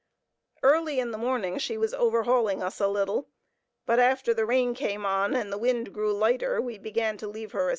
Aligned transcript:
Early 0.63 0.99
in 0.99 1.11
the 1.11 1.17
morning 1.19 1.59
she 1.59 1.77
was 1.77 1.93
overhauling 1.93 2.63
us 2.63 2.79
a 2.81 2.87
little, 2.87 3.27
but 3.85 3.99
after 3.99 4.33
the 4.33 4.47
rain 4.47 4.73
came 4.73 5.05
on 5.05 5.35
and 5.35 5.53
the 5.53 5.59
wind 5.59 5.93
grew 5.93 6.11
lighter, 6.11 6.59
we 6.59 6.79
began 6.79 7.17
to 7.17 7.27
leave 7.27 7.51
her 7.51 7.65
astern. 7.69 7.69